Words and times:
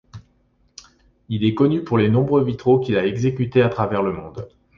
Il 1.29 1.43
est 1.45 1.53
connu 1.53 1.83
pour 1.83 1.99
les 1.99 2.09
nombreux 2.09 2.43
vitraux 2.43 2.79
qu’il 2.79 2.97
a 2.97 3.05
exécutés 3.05 3.61
à 3.61 3.69
travers 3.69 4.01
le 4.01 4.11
monde. 4.11 4.49